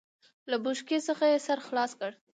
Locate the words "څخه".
1.07-1.23